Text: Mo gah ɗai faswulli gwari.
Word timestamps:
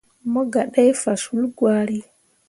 Mo 0.31 0.41
gah 0.51 0.67
ɗai 0.73 0.89
faswulli 1.01 1.47
gwari. 1.57 1.99